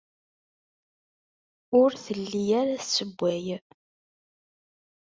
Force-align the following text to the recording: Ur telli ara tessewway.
Ur 1.81 1.91
telli 2.03 2.43
ara 2.61 2.81
tessewway. 2.81 3.47